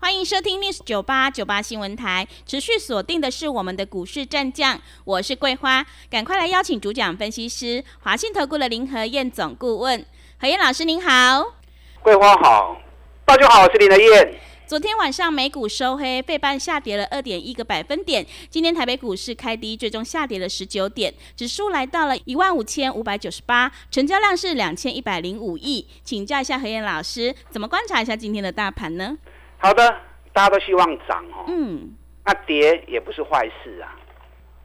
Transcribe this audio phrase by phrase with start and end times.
[0.00, 10.06] 欢迎收听 news 九八九八新闻台，持续锁定的是我们的股市战将，我是桂花，赶快来邀请主讲分析师华信投顾的林和燕总顾问，
[10.38, 11.54] 何燕老师您好，
[12.00, 12.80] 桂花好，
[13.24, 14.40] 大家好，我是林和燕。
[14.68, 29.18] 昨天晚上美股收黑，费半下跌了二点一个百分点，今天台北股市开低，最终下跌了十九点，指数来到了一万五千五百九十八，成交量是两千一百零五亿，请教一下何燕老师，怎么观察一下今天的大盘呢？
[29.58, 29.96] 好的，
[30.32, 31.44] 大家都希望涨哦。
[31.48, 31.94] 嗯，
[32.24, 33.94] 那跌也不是坏事啊。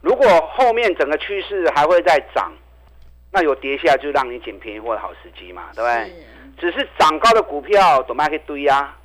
[0.00, 2.52] 如果后面整个趋势还会再涨，
[3.32, 6.12] 那有跌下就让你捡便宜货的好时机嘛，对不对？
[6.56, 8.96] 只是涨高的股票怎么可以堆啊？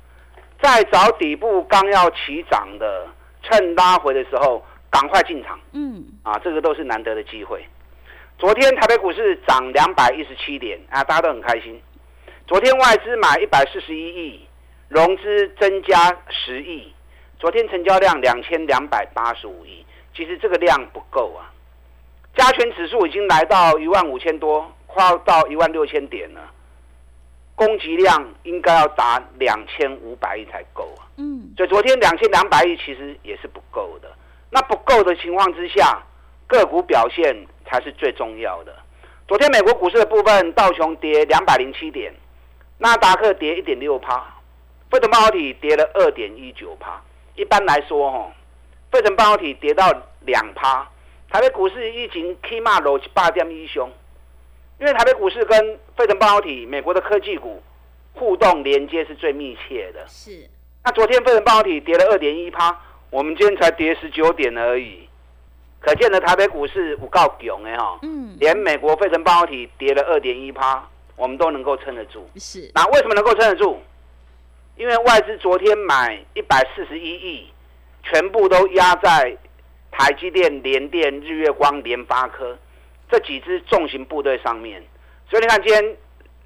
[0.62, 3.08] 再找底部刚要起涨的，
[3.42, 5.58] 趁拉回的时候赶快进场。
[5.72, 7.66] 嗯，啊，这个都是难得的机会。
[8.38, 11.82] 昨天台北股市涨两百一十七点啊，大家都很开心。
[12.46, 14.46] 昨天外资买一百四十一亿。
[14.90, 15.96] 融资增加
[16.28, 16.92] 十亿，
[17.38, 21.46] 昨天成交量两千两百八十五亿，其实这个量不够啊。
[22.36, 26.40] 加权指数已经来到一万五千多，快要到一万六千点了，
[27.54, 31.06] 供给量应该要达两千五百亿才够啊。
[31.18, 34.10] 嗯，所以昨天两千两百亿其实也是不够的。
[34.50, 36.02] 那不够的情况之下，
[36.48, 38.74] 个股表现才是最重要的。
[39.28, 42.12] 昨天美国股市的部分，道琼跌两百零七点，
[42.78, 44.26] 纳达克跌一点六趴。
[44.90, 47.00] 费城半导体跌了二点一九趴。
[47.36, 48.30] 一般来说，哈，
[48.90, 49.88] 费城半导体跌到
[50.26, 50.86] 两趴，
[51.30, 53.88] 台北股市疫情起码落八点一凶，
[54.80, 57.62] 因为台北股市跟费城半导体、美国的科技股
[58.12, 60.04] 互动连接是最密切的。
[60.08, 60.44] 是。
[60.82, 62.76] 那昨天费城半导体跌了二点一趴，
[63.10, 65.08] 我们今天才跌十九点而已，
[65.78, 67.98] 可见的台北股市不够强哎哈。
[68.02, 68.36] 嗯。
[68.40, 70.84] 连美国费城半导体跌了二点一趴，
[71.14, 72.28] 我们都能够撑得住。
[72.36, 72.70] 是。
[72.74, 73.80] 那为什么能够撑得住？
[74.76, 77.52] 因为外资昨天买一百四十一亿，
[78.02, 79.36] 全部都压在
[79.90, 82.56] 台积电、联电、日月光、联发科
[83.10, 84.82] 这几支重型部队上面，
[85.28, 85.96] 所以你看今天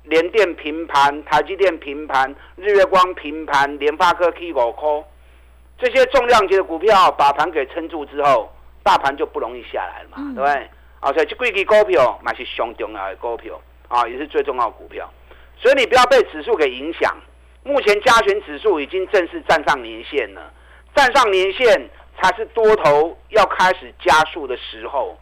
[0.03, 5.05] 联电平盘，台积电平盘，日月光平盘，联发科 K 五科
[5.79, 8.53] 这些重量级的股票把盘给撑住之后，
[8.83, 10.69] 大盘就不容易下来了嘛，对不对？
[11.01, 15.09] 啊，所以这贵支股票买是上重要的股票啊，也是最重要的股票，
[15.57, 17.15] 所以你不要被指数给影响。
[17.65, 20.53] 目前加权指数已经正式站上年线了，
[20.95, 25.19] 站上年线才是多头要开始加速的时候。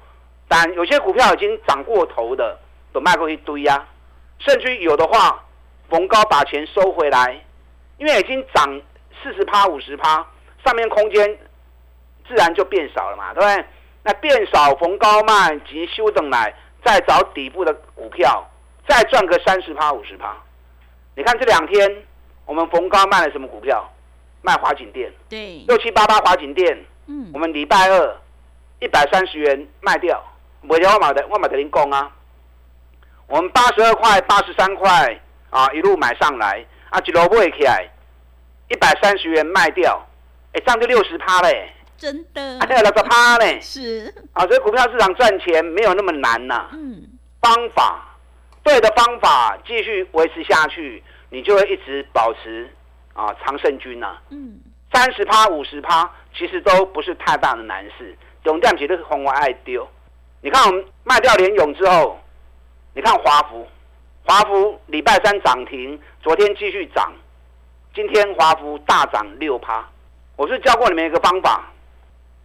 [0.49, 2.59] 但有些股票已经涨过头的，
[2.93, 3.87] 都卖过一堆呀。
[4.41, 5.41] 甚至有的话，
[5.89, 7.41] 逢高把钱收回来，
[7.97, 8.83] 因为已经涨
[9.23, 10.27] 四十趴、五十趴，
[10.65, 11.39] 上面空间
[12.27, 13.65] 自然就变少了嘛，对不对？
[14.03, 16.53] 那变少，逢高卖及修等来，
[16.85, 18.45] 再找底部的股票，
[18.89, 20.37] 再赚个三十趴、五十趴。
[21.15, 22.05] 你看这两天。
[22.47, 23.89] 我们逢高卖了什么股票？
[24.45, 26.85] 卖华景店，对，六七八八华景店。
[27.07, 28.17] 嗯，我们礼拜二
[28.81, 30.21] 一百三十元卖掉，
[30.69, 32.11] 我叫万马的万马的林工啊。
[33.29, 35.21] 我们八十二块、八十三块
[35.51, 36.67] 啊，一路买上来。
[36.91, 37.89] 啊，一路买起来，
[38.69, 40.05] 一百三十元卖掉，
[40.53, 44.13] 哎，涨就六十趴嘞，真的，还有六十趴嘞，是。
[44.35, 46.69] 啊，所以股票市场赚钱没有那么难呐。
[46.73, 47.05] 嗯，
[47.41, 48.15] 方法
[48.63, 51.03] 对的方法，继续维持下去。
[51.33, 52.69] 你就会一直保持
[53.15, 54.61] 啊长胜军呐，嗯，
[54.93, 58.15] 三十趴五十趴其实都不是太大的难事。
[58.45, 59.89] 永降绝对是红我爱丢。
[60.43, 62.21] 你看我们卖掉联勇之后，
[62.93, 63.67] 你看华孚，
[64.27, 67.11] 华孚礼拜三涨停，昨天继续涨，
[67.95, 69.89] 今天华孚大涨六趴。
[70.37, 71.73] 我是教过你们一个方法，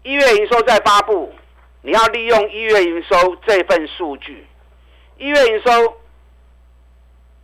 [0.04, 1.34] 一月营收再发布，
[1.81, 4.48] 你要利用一月营收这份数据，
[5.18, 5.98] 一月营收，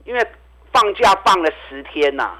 [0.06, 0.26] 因为。
[0.74, 2.34] 放假放了十天呐，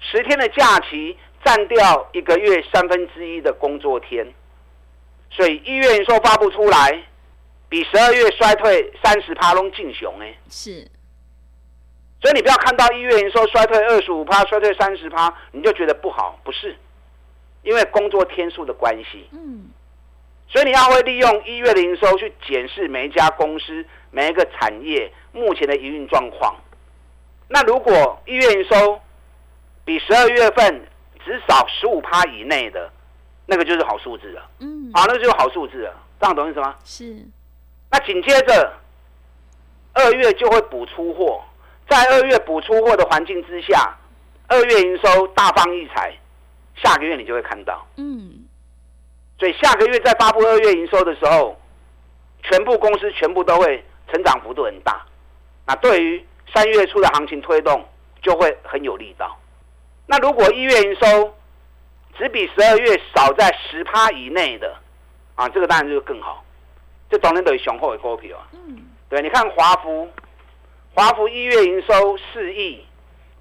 [0.00, 4.26] 十天的假期占掉一个月三分之一的工作天，
[5.30, 7.00] 所以一月营收发布出来，
[7.68, 10.88] 比十二月衰退三十趴拢进雄哎，是，
[12.20, 16.76] 所以你不要看到一月营收衰退二十五趴，衰退三十趴，你就觉得不好，不是，
[17.62, 19.70] 因为工作天数的关系，嗯，
[20.48, 26.56] 所以你要会利用一月的营收去检视每一家公司每一个产业目前的营运状况。
[27.52, 28.98] 那如果一月营收
[29.84, 30.88] 比十二月份
[31.22, 32.90] 只少十五趴以内的，
[33.44, 34.48] 那个就是好数字了。
[34.60, 35.94] 嗯，啊，那个就是好数字了。
[36.18, 36.74] 这样懂意思吗？
[36.82, 37.14] 是。
[37.90, 38.72] 那紧接着
[39.92, 41.44] 二月就会补出货，
[41.90, 43.94] 在二月补出货的环境之下，
[44.48, 46.16] 二月营收大放异彩，
[46.82, 47.86] 下个月你就会看到。
[47.96, 48.46] 嗯，
[49.38, 51.60] 所以下个月在发布二月营收的时候，
[52.44, 55.04] 全部公司全部都会成长幅度很大。
[55.66, 57.86] 那对于三月初的行情推动
[58.20, 59.38] 就会很有力道。
[60.06, 61.34] 那如果一月营收
[62.18, 64.76] 只比十二月少在十趴以内的，
[65.34, 66.44] 啊，这个当然就更好。
[67.10, 68.48] 这当然等于雄厚的股票啊。
[68.52, 68.84] 嗯。
[69.08, 70.08] 对，你看华孚，
[70.94, 72.84] 华孚一月营收四亿，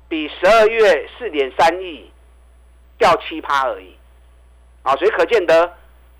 [0.07, 2.11] 比十二月四点三亿
[2.97, 3.95] 掉七趴而已。
[4.83, 5.73] 啊，所以可见得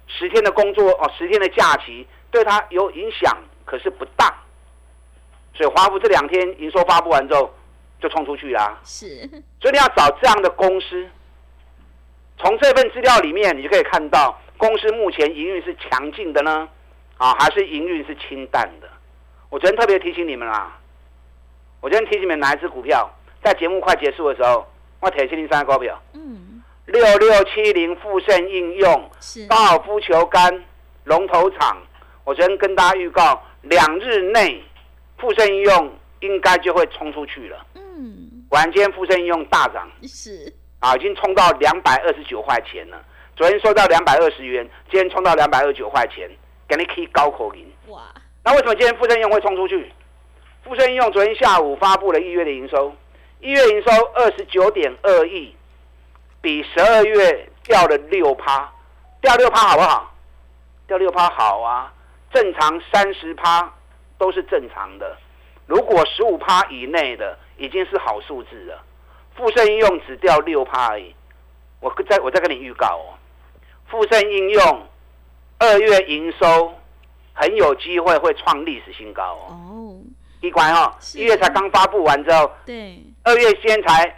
[0.08, 4.41] 十天的工作哦，十天的假期对它有影响，可是不大。
[5.54, 7.54] 所以华孚这两天营收发布完之后，
[8.02, 8.80] 就冲出去啦。
[8.84, 9.28] 是。
[9.62, 11.08] 所以你要找这样的公司。
[12.38, 16.68] 从这份资料里面，你就可以看到公司目前营运是强劲的呢，
[17.18, 18.90] 啊，还是营运是清淡的？
[19.50, 20.76] 我昨天特别提醒你们啦，
[21.82, 23.08] 我昨天提醒你们哪一只股票，
[23.44, 24.66] 在节目快结束的时候，
[25.02, 30.64] 我铁七零三的股票，嗯，六六七零富盛应用是高尔夫球杆
[31.04, 31.78] 龙头厂，
[32.24, 34.64] 我昨天跟大家预告，两日内
[35.22, 40.52] 富盛应用应该就会冲出去了，嗯，晚间富盛应用大涨，是。
[40.80, 43.00] 啊，已经冲到两百二十九块钱了。
[43.36, 46.28] 昨天收到两百二十元，今天冲到两百二十九块钱，
[46.68, 47.72] 给你可以高口音。
[47.90, 48.02] 哇！
[48.44, 49.94] 那为什么今天富盛应用会冲出去？
[50.64, 52.92] 富盛应用昨天下午发布了一月的营收，
[53.40, 55.56] 一月营收二十九点二亿，
[56.42, 58.72] 比十二月掉了六趴，
[59.22, 60.12] 掉六趴好不好？
[60.88, 61.94] 掉六趴好啊，
[62.34, 63.72] 正常三十趴
[64.22, 65.18] 都是正常的，
[65.66, 68.80] 如果十五趴以内的，已经是好数字了。
[69.36, 71.12] 富盛应用只掉六趴而已，
[71.80, 73.18] 我再我再跟你预告哦，
[73.90, 74.88] 富盛应用
[75.58, 76.72] 二月营收
[77.34, 79.46] 很有机会会创历史新高哦。
[79.50, 79.98] 哦，
[80.42, 84.16] 一关哦，一月才刚发布完之后，对，二月先才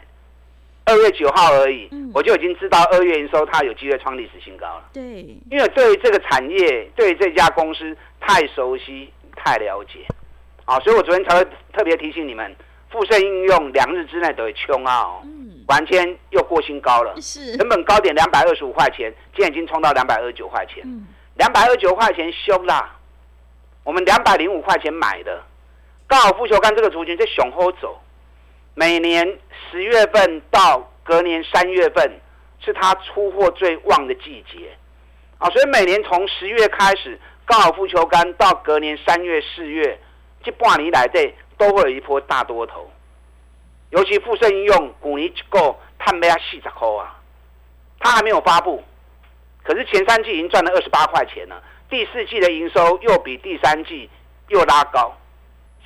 [0.83, 4.89] 二月九号而已，我就已经知道二月营收它有机会创历史新高了。
[4.91, 5.01] 对，
[5.49, 9.09] 因为对于这个产业，对于这家公司太熟悉、
[9.43, 10.05] 太了解，
[10.65, 12.55] 啊，所以我昨天才会特别提醒你们。
[12.89, 14.99] 富盛应用两日之内都会冲啊！
[14.99, 15.23] 哦，
[15.67, 17.19] 完全又过新高了。
[17.19, 20.83] 是，成本高点两百二十五块钱，今天已经冲到两百二十九块钱。
[21.35, 22.95] 两百二十九块钱凶啦！
[23.83, 25.43] 我们两百零五块钱买的，
[26.05, 27.99] 高尔夫球杆这个族群在雄厚走。
[28.75, 29.39] 每年
[29.71, 32.19] 十月份到隔年三月份
[32.59, 34.69] 是它出货最旺的季节
[35.39, 39.99] 啊，所以每年从十月开始，高尔夫球杆到隔年三月四月
[40.43, 41.33] 这半年来这。
[41.55, 42.91] 都会有一波大多头，
[43.91, 47.15] 尤其富盛应用股尼够探没啊四十块啊，
[47.99, 48.83] 它还没有发布，
[49.63, 54.09] 可是前三季已经赚了二十八块钱了，第四季的营收又比第三季
[54.49, 55.15] 又拉高，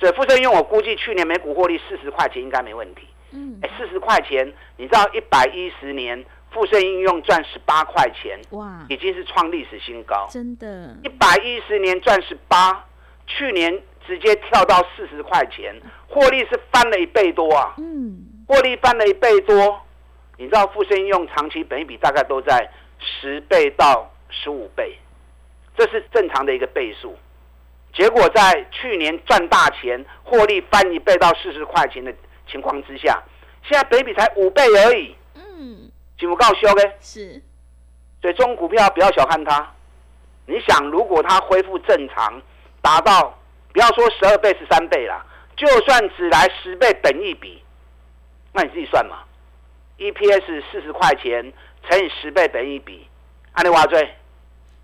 [0.00, 3.02] 所以富盛应用我估计去年每股获利四十块钱应该没问题。
[3.32, 12.84] 嗯，哎，四十块钱，你知道一百一十年富盛应用赚十八块钱，哇，已经是创历史新高，真的，一百一十年赚十八，
[13.26, 13.82] 去年。
[14.08, 15.78] 直接跳到四十块钱，
[16.08, 17.74] 获利是翻了一倍多啊！
[17.76, 19.78] 嗯，获利翻了一倍多，
[20.38, 24.98] 你知道富盛用长期本益比大概都在十倍到十五倍，
[25.76, 27.14] 这是正常的一个倍数。
[27.92, 32.10] 结果在去年赚大钱，获利翻一倍到四十块钱的
[32.50, 33.22] 情况之下，
[33.62, 35.14] 现在本益比才五倍而已。
[35.34, 35.87] 嗯，
[36.18, 36.82] 怎么告诉呢？
[37.00, 37.42] 是，
[38.20, 39.72] 所以中股票不要小看它。
[40.46, 42.40] 你想，如果它恢复正常，
[42.82, 43.34] 达到。
[43.70, 47.62] 不要说十二倍是三倍啦，就算只来十倍等一比，
[48.52, 49.18] 那你自己算嘛。
[49.98, 51.52] EPS 四十块钱
[51.88, 53.06] 乘以十倍等一比，
[53.52, 54.14] 安利挖追，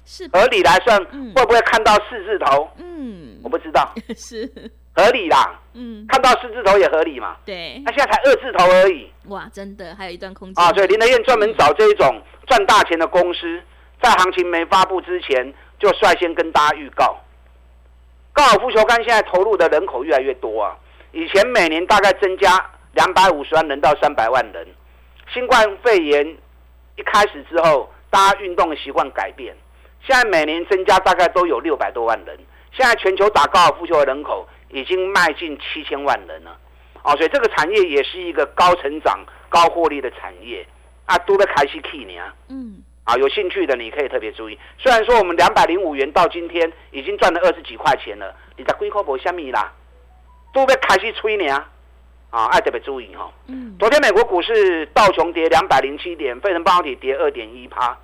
[0.05, 1.03] 是合理来算，
[1.35, 2.71] 会不会看到四字头？
[2.77, 5.61] 嗯，我不知道， 是合理啦。
[5.75, 7.37] 嗯，看到四字头也合理嘛。
[7.45, 9.11] 对，那现在才二字头而已。
[9.27, 10.73] 哇，真的还有一段空间啊！
[10.73, 13.61] 所以林德燕专门找这一种赚大钱的公司，
[14.01, 17.17] 在行情没发布之前，就率先跟大家预告。
[18.33, 20.77] 高尔夫球杆现在投入的人口越来越多啊！
[21.13, 24.67] 以前每年大概增加两百五十万人到三百万人，
[25.33, 26.37] 新冠肺炎
[26.97, 29.57] 一开始之后，大家运动的习惯改变，
[30.07, 32.39] 现在每年增加大概都有六百多万人。
[32.73, 34.44] 现在全球打高尔夫球的人口
[34.75, 36.59] 已经迈进七千万人了，
[37.05, 40.67] 哦，所以这个产业也是一个高成长、高获利的产业
[41.07, 42.21] 啊，都在开始起呢。
[42.49, 42.83] 嗯。
[43.05, 44.59] 啊，有兴趣的你可以特别注意。
[44.79, 49.71] 虽然说我们两百零五元到今天已经赚了二十几块钱了，你在龟壳博下面啦，
[50.55, 51.47] 都被开始吹呢
[52.31, 53.31] 啊，爱特别注意哈。
[53.47, 53.77] 嗯。
[53.79, 57.97] 昨天美国股市道琼跌两百零七点，费城半导体跌二点一趴，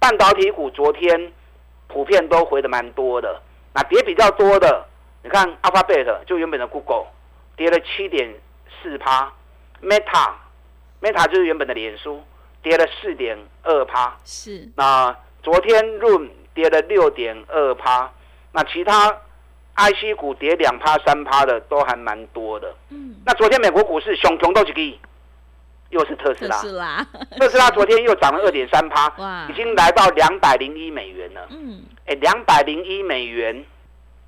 [0.00, 1.32] 半导体股昨天
[1.86, 3.40] 普遍都回的蛮多的
[3.72, 4.84] 那跌比较多的，
[5.22, 7.06] 你看 Alphabet 就原本的 Google
[7.56, 8.34] 跌了七点
[8.82, 9.32] 四趴
[9.82, 10.32] ，Meta
[11.00, 12.22] Meta 就是原本的脸书
[12.62, 14.68] 跌了四点二趴，是。
[14.76, 18.10] 那昨天 Room 跌了六点二趴，
[18.52, 19.10] 那其他
[19.76, 22.74] IC 股跌两趴三趴的都还蛮多的。
[22.90, 23.16] 嗯。
[23.24, 24.98] 那昨天美国股市熊熊都几个亿。
[25.90, 27.04] 又是特斯拉，
[27.36, 29.12] 特斯拉昨天又涨了二点三趴，
[29.50, 31.48] 已经来到两百零一美元了。
[31.50, 33.64] 嗯，哎，两百零一美元，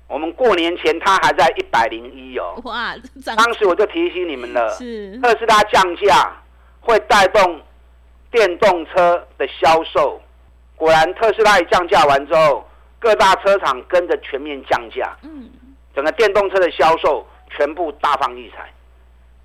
[0.07, 2.59] 我们过年前它还在一百零一哦。
[2.65, 2.95] 哇，
[3.35, 6.35] 当时我就提醒你们了，是特斯拉降价
[6.81, 7.61] 会带动
[8.31, 10.21] 电动车的销售。
[10.75, 12.67] 果然，特斯拉一降价完之后，
[12.99, 15.17] 各大车厂跟着全面降价。
[15.21, 15.49] 嗯，
[15.95, 18.71] 整个电动车的销售全部大放异彩。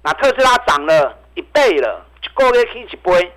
[0.03, 2.05] 那特斯拉涨了一倍了。
[2.35, 3.33] 过月起一杯，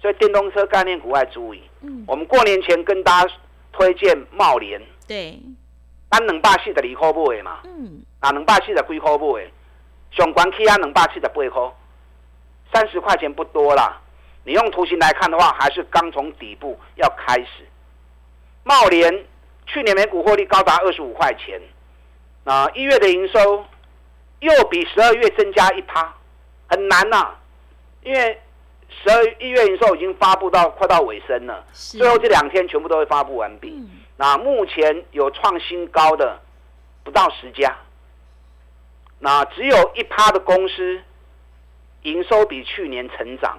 [0.00, 1.62] 所以电动车概念股要注意。
[1.82, 3.32] 嗯，我们过年前跟大家
[3.72, 5.38] 推荐茂联，对，
[6.10, 7.58] 咱两百四十二块买的嘛。
[7.64, 9.50] 嗯，啊，两百四十几块买的，
[10.12, 11.72] 上关起啊两百四十八块，
[12.72, 14.00] 三十块钱不多啦。
[14.44, 17.66] 你用图形来看的话，还是刚从底部要开始。
[18.62, 19.24] 茂联
[19.66, 21.60] 去年每股获利高达二十五块钱，
[22.44, 23.64] 啊一月的营收
[24.40, 26.14] 又比十二月增加一趴，
[26.68, 27.34] 很难呐。
[28.02, 28.40] 因为
[28.88, 33.84] 十二一月营收已经发布到快到尾声了，最后这两天全部都会发布完毕。
[34.16, 36.40] 那目前有创新高的
[37.04, 37.76] 不到十家，
[39.18, 41.00] 那只有一趴的公司
[42.02, 43.58] 营收比去年成长，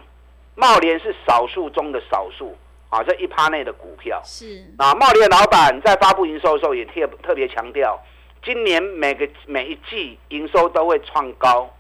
[0.56, 2.58] 茂联是少数中的少数
[2.90, 4.66] 啊，这一趴内的股票是。
[4.78, 8.00] 那茂联老板在发布营收的时候也特特别强调，
[8.44, 11.74] 今年每个每一季营收都会创高，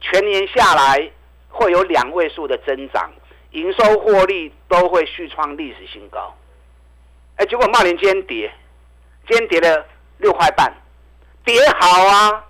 [0.00, 1.10] 全年下来。
[1.56, 3.08] 会有两位数的增长，
[3.52, 6.34] 营收获利都会续创历史新高。
[7.36, 8.52] 哎，结果茂联今天跌，
[9.26, 9.84] 今天跌了
[10.18, 10.72] 六块半，
[11.44, 12.44] 跌好啊！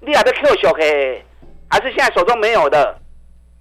[0.00, 1.24] 你还在 Q 小 K，
[1.70, 2.98] 还是现在手中没有的，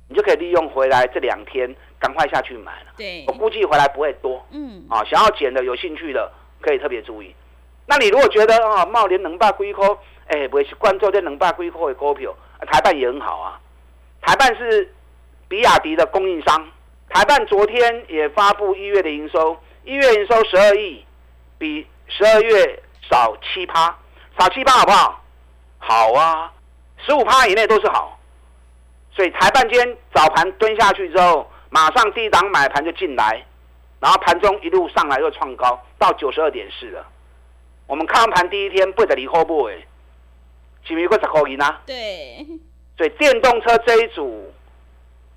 [0.10, 2.92] 你就可以利用回来这两天赶快下去买了。
[2.98, 4.44] 对，我估计回来不会多。
[4.52, 7.36] 嗯，啊，想要捡的有兴趣的可以特别注意。
[7.86, 9.98] 那你如果觉得啊，茂林能把龟壳，
[10.28, 12.36] 哎，不是关注这能把龟壳的股票，
[12.66, 13.60] 台办也很好啊。
[14.22, 14.92] 台办是
[15.48, 16.68] 比亚迪的供应商，
[17.10, 19.56] 台办昨天也发布一月的营收，
[19.88, 21.06] 一月营收十二亿，
[21.58, 23.98] 比十二月少七趴，
[24.38, 25.24] 少七趴好不好？
[25.78, 26.52] 好啊，
[26.98, 28.20] 十五趴以内都是好。
[29.16, 33.42] 所以台半间早盘蹲下去之后，马上低档买盘就进来，
[34.02, 37.08] 然后盘中一路上来又创高到九十二点四了。
[37.88, 39.76] 我们看盘第一天不得离后部哎，
[40.84, 41.82] 是不是会十块银啊？
[41.86, 42.46] 对。
[42.98, 44.54] 所以电动车这一组，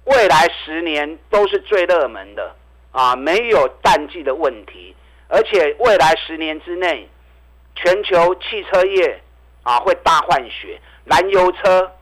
[0.07, 2.57] 未来十年都是最热门的
[2.92, 4.94] 啊，没有淡季的问题，
[5.28, 7.09] 而且未来十年之内，
[7.75, 9.20] 全球汽车业
[9.62, 11.92] 啊会大换血，燃油车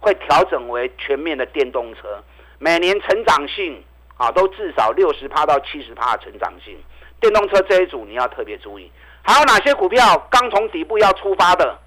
[0.00, 2.22] 会调整为全面的电动车，
[2.58, 3.82] 每年成长性
[4.16, 6.76] 啊都至少六十趴到七十趴的成长性，
[7.20, 8.90] 电动车这一组你要特别注意，
[9.22, 11.78] 还有哪些股票刚从底部要出发的？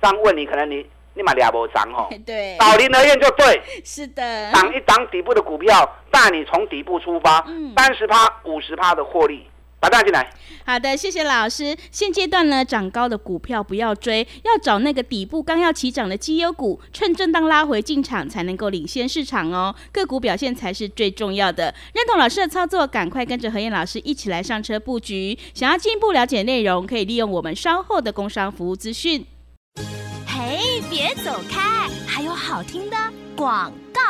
[0.00, 0.88] 这样问你，可能你。
[1.18, 7.44] 你买俩波涨哦， 对，导林而言就对，是的，涨一涨底部的股票，带你从底部出发，
[7.76, 9.44] 三十趴、五十趴的获利，
[9.80, 10.30] 把大进来。
[10.64, 11.76] 好的，谢谢老师。
[11.90, 19.74] 现阶段呢，涨高的股票不要追，要找那个底部刚要起涨的绩优股，趁震荡拉回进场，才能够领先市场哦。
[19.90, 21.74] 个股表现才是最重要的。
[21.94, 25.36] 认同老师的操作，赶快跟着何燕老师一起来上车布局。
[25.54, 29.26] 想要进一步了解内容，可以利用我们稍后的工商服务资讯。
[30.50, 31.90] 嘿，别走开！
[32.06, 32.96] 还有好听的
[33.36, 34.00] 广告。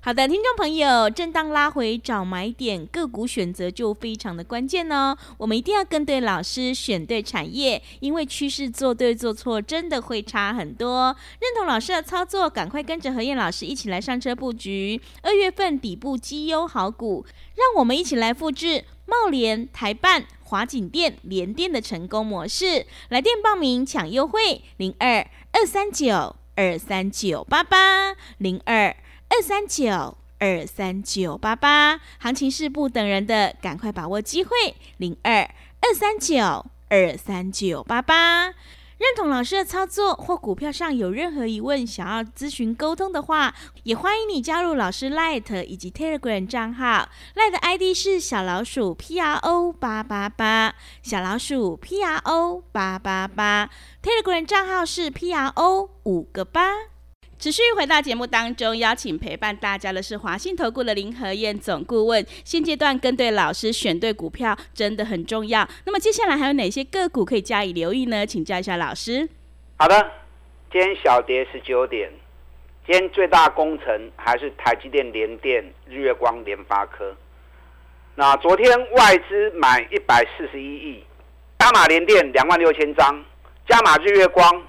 [0.00, 5.16] 好的，听众朋友，震荡拉回找买点，个股选择就非常的关键哦。
[5.38, 11.16] 我们一定要跟对老师，选对产业，因为趋势做对做错真的会差很多。
[11.38, 15.00] 认同老师的操作，赶快跟着何燕老师一起来上车布局。
[15.22, 17.24] 二月份底部绩优好股，
[17.54, 22.86] 让我们一起来复制茂联、台办、华景店、联店的成功模式。
[23.08, 25.26] 来电报名抢优惠，零二。
[25.52, 28.94] 二三九二三九八八零二
[29.30, 34.50] 二三九二三九八八，行情是不等人的，赶快把握机会。
[34.98, 35.40] 零二
[35.80, 38.52] 二三九二三九八八。
[38.98, 47.06] 认同老师的操作或股票上有任何疑问，想要咨询沟通的话，也欢迎你加入老师 Light 以及 Telegram 账号。
[47.34, 53.68] Light ID 是小老鼠 P R O 八八八，小老鼠 P R O 八八八。
[54.02, 56.95] Telegram 账号是 P R O 五个八。
[57.38, 62.24] 持续回到节目当中，邀请陪伴大家的是华信投顾的林和燕总顾问。
[62.44, 65.68] 现阶段跟对老师、选对股票真的很重要。
[65.84, 68.24] 那么接下来还有哪些个股可以加以留意呢？
[68.26, 69.28] 请教一下老师。
[69.78, 70.10] 好的，
[70.72, 72.10] 今天小跌十九点。
[72.86, 77.14] 今天最大工程还是台积电、联电、日月光、联发科。
[78.14, 81.04] 那昨天外资买一百四十一亿，
[81.58, 83.22] 加码联电两万六千张，
[83.68, 84.66] 加码日月光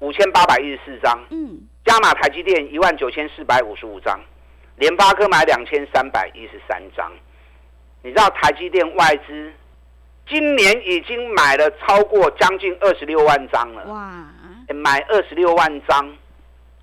[0.00, 1.18] 五千八百一十四张。
[1.30, 1.62] 嗯。
[1.90, 4.16] 加码台积电一万九千四百五十五张，
[4.76, 7.10] 联发科买两千三百一十三张。
[8.00, 9.52] 你知道台积电外资
[10.28, 13.84] 今年已经买了超过将近二十六万张了。
[13.86, 14.24] 哇！
[14.72, 16.16] 买二十六万张，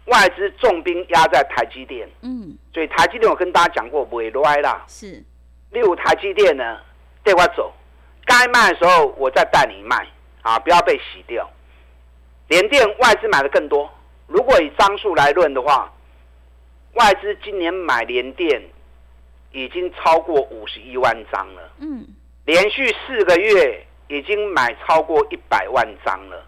[0.07, 2.05] 外资重兵压在台积电。
[2.21, 2.57] 嗯。
[2.73, 4.83] 所以台积电我跟大家讲过不会歪啦。
[4.89, 5.23] 是。
[5.71, 6.81] 例如台积电呢，
[7.23, 7.71] 带我走，
[8.25, 10.05] 该卖的时候我再带你卖
[10.41, 11.49] 啊，不要被洗掉。
[12.49, 13.89] 联电外资买的更多。
[14.27, 15.91] 如果以张数来论的话，
[16.93, 18.61] 外资今年买联电
[19.51, 21.71] 已经超过五十一万张了。
[21.79, 22.05] 嗯，
[22.45, 26.45] 连续四个月已经买超过一百万张了。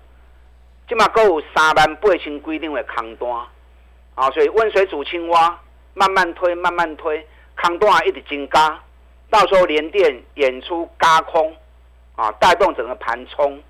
[0.88, 3.30] 起码够有三万八千规定的空单
[4.16, 5.60] 啊，所以温水煮青蛙，
[5.94, 7.26] 慢慢推，慢慢推，
[7.62, 8.78] 空单一直增加，
[9.30, 11.56] 到时候联电演出加空
[12.16, 13.62] 啊，带动整个盘冲，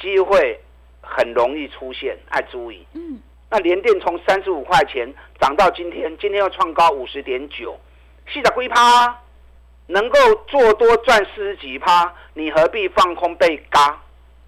[0.00, 0.58] 机会
[1.02, 2.84] 很容易出现，爱注意。
[2.94, 3.20] 嗯。
[3.54, 5.08] 那联电从三十五块钱
[5.40, 7.78] 涨到今天，今天要创高五十点九，
[8.26, 9.16] 细的龟趴，
[9.86, 10.18] 能够
[10.48, 13.96] 做多赚四十几趴，你何必放空被嘎？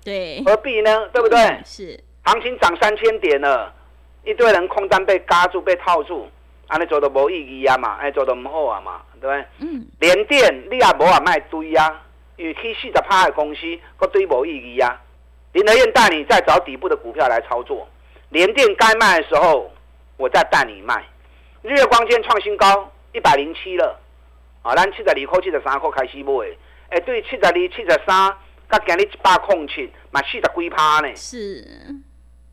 [0.05, 1.09] 对，何必呢？
[1.13, 1.39] 对不对？
[1.65, 3.73] 是，行情涨三千点了，
[4.25, 6.29] 一堆人空单被嘎住、被套住，
[6.67, 9.45] 安尼做都无意义啊嘛，哎，做都唔好啊嘛，对不对？
[9.61, 9.87] 嗯。
[10.01, 12.03] 联电你也无啊卖堆啊，
[12.35, 13.61] 因为去四十趴的公司，
[13.99, 15.01] 个堆无意义啊。
[15.53, 17.89] 林德燕带你再找底部的股票来操作。
[18.31, 19.71] 连电该卖的时候，
[20.17, 21.05] 我再带你卖。
[21.63, 23.99] 日月光间创新高一百零七了，
[24.63, 26.33] 啊，咱七十二块、七十三块开始买。
[26.91, 28.37] 哎，对，七十二、七十三，
[28.71, 31.17] 甲今日一百空七，买四十几趴呢。
[31.17, 31.65] 是，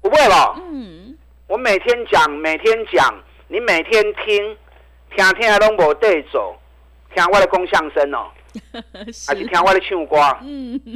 [0.02, 0.56] 不会吧？
[0.58, 1.18] 嗯。
[1.48, 3.14] 我每天讲，每天讲，
[3.48, 4.58] 你每天听，
[5.16, 6.58] 听听拢无对走，
[7.14, 8.32] 听我的讲相声哦。
[9.28, 10.16] 还 是听我的唱歌，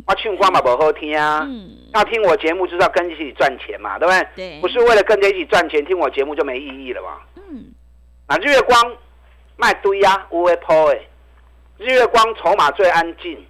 [0.05, 1.11] 我唱歌嘛不好听。
[1.11, 4.27] 要听我节目就是要跟一起赚钱嘛，对不对？
[4.35, 7.17] 对，不是为了跟着一起赚钱，听我节目就没意义了嘛。
[7.35, 7.73] 嗯，
[8.27, 8.95] 啊，日月光
[9.55, 11.07] 卖堆呀，乌龟抛诶。
[11.77, 13.45] 日月光筹码最安静，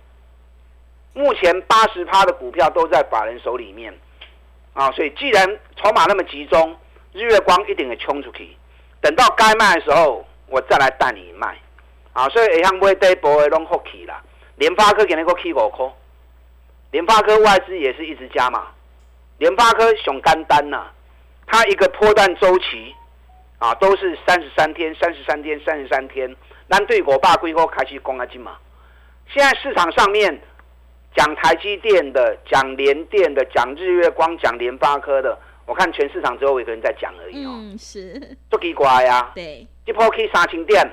[1.14, 3.94] 目前八十趴的股票都在法人手里面
[4.74, 6.76] 啊，所以既然筹码那么集中，
[7.14, 8.56] 日月光一定会冲出去。
[9.00, 11.58] 等到该卖的时候，我再来带你卖。
[12.18, 14.20] 啊，所以会向买底部的拢福气啦。
[14.56, 15.86] 联发科今日个起五块，
[16.90, 18.70] 联发科外资也是一直加嘛。
[19.38, 20.88] 联发科熊干单呐，
[21.46, 22.96] 它一个波段周期
[23.60, 26.36] 啊，都是三十三天、三十三天、三十三天。
[26.68, 28.58] 咱对我爸规个开始讲啊，金嘛。
[29.32, 30.42] 现在市场上面
[31.16, 37.52] 讲台积电的、讲联电的、讲日月光、讲联发科的，我看全市场只有我一个人在讲而已哦。
[37.54, 38.36] 嗯，是。
[38.50, 39.32] 做奇怪呀。
[39.36, 39.68] 对。
[39.86, 40.84] 一波去三千点。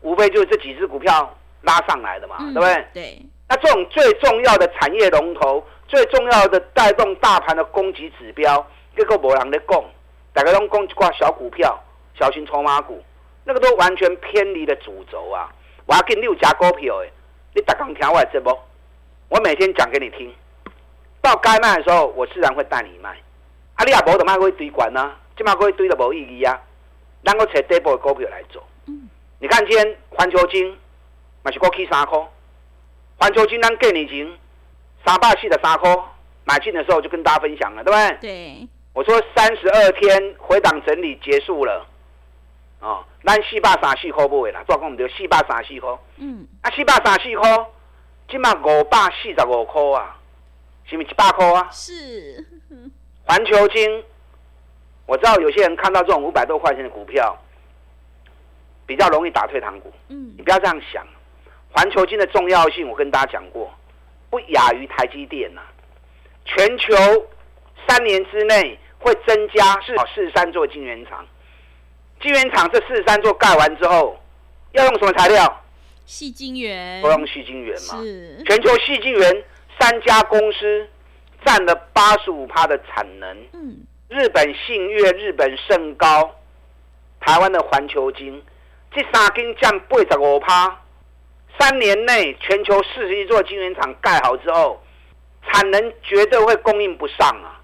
[0.00, 2.86] 无非就是这几只股票拉上来的嘛，对不对？
[2.94, 3.22] 对。
[3.48, 9.84] 那这种最重要的产业龙头、最重要的带动大盘的供给指标，这个无人在供，
[10.32, 11.78] 大家都供一挂小股票、
[12.18, 13.02] 小型筹码股，
[13.44, 15.48] 那个都完全偏离了主轴啊！
[15.86, 17.10] 我要给你六家股票诶，
[17.54, 18.66] 你打刚听我这波，
[19.30, 20.30] 我每天讲给你听，
[21.22, 23.16] 到该卖的时候，我自然会带你卖。
[23.76, 26.60] 啊，你也无得卖会堆管啊，这卖会堆都无意义啊，
[27.24, 28.62] 咱个找底部的股票来做。
[29.40, 30.76] 你看今天环球金，
[31.42, 32.18] 买是过去三块。
[33.18, 34.28] 环球金咱给你钱，
[35.06, 35.96] 三百四的三块，
[36.44, 38.18] 买进的时候就跟大家分享了，对不对？
[38.20, 38.68] 对。
[38.92, 41.86] 我说三十二天回档整理结束了，
[42.80, 45.96] 哦，咱四百三四块不为啦，做讲唔对，四百三四块。
[46.16, 46.44] 嗯。
[46.62, 47.66] 啊，四百三四块，
[48.28, 50.18] 今嘛五百四十五块啊，
[50.84, 51.68] 是不是一百块啊？
[51.70, 52.44] 是。
[53.22, 54.02] 环球金，
[55.06, 57.38] 我知道有些人看到这种五百多块钱的股票。
[58.88, 61.06] 比较容易打退堂鼓，嗯，你不要这样想。
[61.70, 63.70] 环球金的重要性，我跟大家讲过，
[64.30, 65.60] 不亚于台积电呐。
[66.46, 66.96] 全球
[67.86, 71.26] 三年之内会增加是四十三座晶圆厂，
[72.22, 74.18] 晶圆厂这四十三座盖完之后，
[74.72, 75.62] 要用什么材料？
[76.06, 77.02] 细晶圆。
[77.02, 78.02] 都用细晶圆嘛。
[78.02, 78.42] 是。
[78.44, 79.44] 全球细晶圆
[79.78, 80.88] 三家公司
[81.44, 83.36] 占了八十五趴的产能。
[83.52, 83.86] 嗯。
[84.08, 86.34] 日本信越、日本盛高，
[87.20, 88.42] 台湾的环球金。
[88.90, 90.80] 这三根降八十五趴，
[91.58, 94.82] 三年内全球四十一座晶圆厂盖好之后，
[95.46, 97.60] 产能绝对会供应不上啊！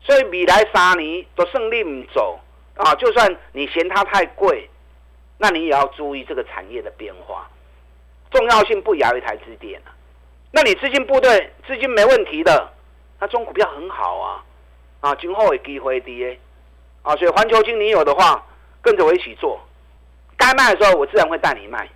[0.00, 2.38] 所以米来沙尼都胜利唔走，
[2.76, 4.68] 啊，就算你嫌它太贵，
[5.38, 7.48] 那你也要注意这个产业的变化，
[8.30, 9.90] 重要性不亚于台积电啊。
[10.52, 12.72] 那你资金部队资金没问题的，
[13.18, 14.44] 那中股票很好啊，
[15.00, 16.38] 啊，今后有机会跌，
[17.02, 18.46] 啊，所以环球金你有的话，
[18.80, 19.60] 跟着我一起做，
[20.46, 21.88] 该卖的时候我自然会带你卖。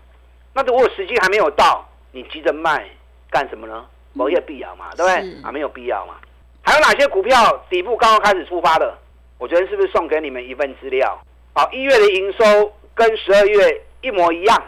[0.53, 2.85] 那如果时机还没有到，你急着卖
[3.31, 3.87] 干什么呢？
[4.13, 5.43] 没有必要嘛，对不对？
[5.45, 6.17] 啊，没有必要嘛。
[6.63, 8.99] 还有哪些股票底部刚刚开始出发的？
[9.39, 11.23] 我昨天是不是送给你们一份资料？
[11.55, 14.63] 好，一月的营收跟十二月一模一样，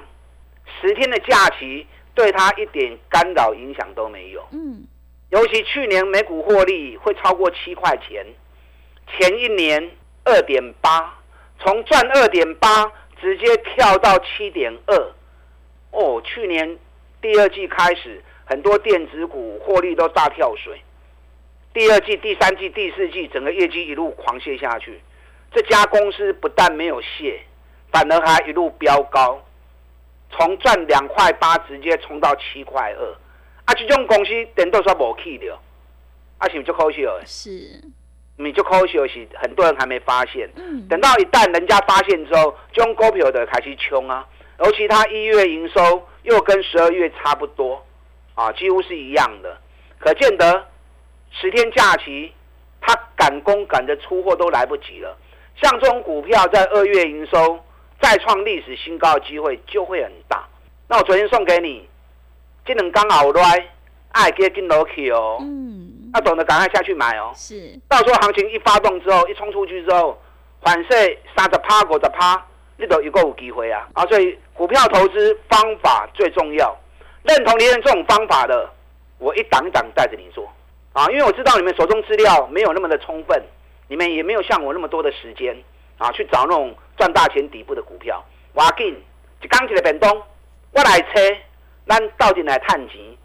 [0.80, 4.46] 十天的假期对它一点干扰影响都没有。
[4.52, 4.84] 嗯，
[5.30, 8.24] 尤其去年每股获利会超过七块钱，
[9.08, 9.90] 前一年
[10.24, 11.12] 二点八，
[11.58, 12.90] 从赚二点八
[13.22, 15.12] 直接跳到七点二。
[15.92, 16.76] 哦，去年
[17.20, 20.82] 第二季开始，很多电子股获利都大跳水。
[21.72, 25.00] 第二季、第三季、第四季，整个业绩一路狂泻下去。
[25.52, 27.38] 这家公司不但没有泻，
[27.92, 29.40] 反而还一路飙高，
[30.30, 33.16] 从赚两块八直接冲到七块二。
[33.66, 35.60] 啊，这种公司等到说无去了，
[36.38, 37.22] 啊，是不就可惜了？
[37.24, 37.80] 是，
[38.36, 40.48] 你就可惜的是，很多人还没发现。
[40.56, 40.86] 嗯。
[40.88, 44.26] 等到一旦人家发现之后，这种股票的开始冲啊。
[44.58, 47.84] 尤其他一月营收又跟十二月差不多，
[48.34, 49.58] 啊，几乎是一样的，
[49.98, 50.64] 可见得。
[51.30, 52.30] 十天假期，
[52.80, 55.16] 他赶工赶着出货都来不及了。
[55.60, 57.58] 像这种股票，在二月营收
[58.00, 60.46] 再创历史新高的机会就会很大。
[60.88, 61.88] 那我昨天送给你，
[62.64, 63.68] 这能刚好来，
[64.12, 65.38] 爱给跟落去哦。
[65.40, 65.91] 嗯。
[66.14, 67.32] 要懂得赶快下去买哦。
[67.34, 67.78] 是。
[67.88, 70.20] 到时候行情一发动之后，一冲出去之后，
[70.60, 72.44] 反射三十趴、五十趴，
[72.76, 73.88] 你都一个有机会啊。
[73.94, 76.76] 啊，所以股票投资方法最重要。
[77.22, 78.68] 认同你这种方法的，
[79.18, 80.50] 我一档一档带着你做。
[80.92, 83.42] 啊，因为我知道你们手中资料没有那么的充分，
[83.88, 85.56] 你们也没有像我那么多的时间
[85.98, 88.22] 啊，去找那种赚大钱底部的股票。
[88.52, 88.94] 我紧
[89.40, 90.22] 一刚起来变动，
[90.72, 91.36] 我来车，
[91.88, 93.16] 咱到底来探级。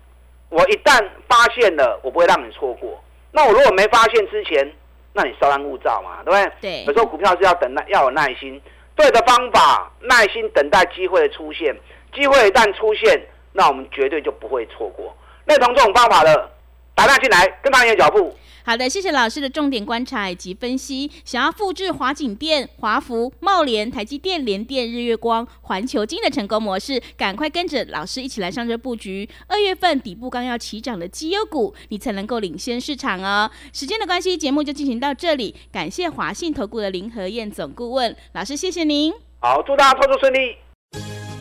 [0.49, 3.01] 我一旦发现了，我不会让你错过。
[3.31, 4.71] 那我如果没发现之前，
[5.13, 6.51] 那你稍安勿躁嘛，对不对？
[6.61, 6.83] 对。
[6.85, 8.61] 有时候股票是要等耐，要有耐心，
[8.95, 11.75] 对的方法，耐心等待机会的出现。
[12.13, 13.21] 机会一旦出现，
[13.53, 15.15] 那我们绝对就不会错过。
[15.45, 16.51] 认同这种方法的。
[16.95, 18.35] 打大进来，跟上你的脚步。
[18.67, 21.09] 好的，谢谢老师的重点观察以及分析。
[21.23, 29.29] 想要复制华景电、华福、茂联、台积电、联电、日月光、环球金的成功模式，赶快跟着老师一起来上这布局。
[29.47, 33.49] 二月份底部刚要起涨的绩优股，你才能够领先市场哦。
[33.71, 35.55] 时间的关系，节目就进行到这里。
[35.71, 39.13] 感谢华信投顾的林和燕总顾问老师，谢谢您。
[39.39, 40.57] 好，祝大家操作顺利。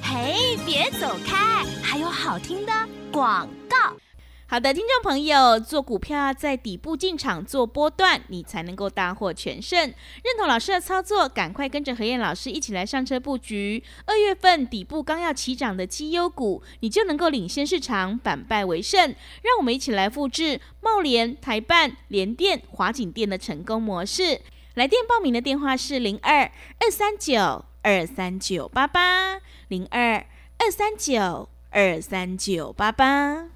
[0.01, 2.73] 嘿，别走开，还有好听的
[3.11, 3.66] 广告。
[4.49, 9.81] 好的，听众朋友，做股票要在底部进场做波段，你才能够大获全胜。
[9.81, 13.83] 认同老师的操作，赶快跟着何燕老师一起来上车布局。
[14.05, 19.13] 二月份底部刚要起涨的绩优股，你就能够领先市场，反败为胜。
[19.43, 24.41] 让我们一起来复制茂联、台办、联电、华景电的成功模式。
[24.75, 30.25] 来电报名的电话是零二二三九二三九八八零二
[30.59, 33.56] 二三九二三九八八。